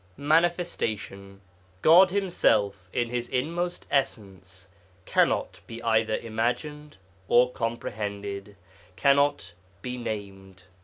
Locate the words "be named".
9.83-10.63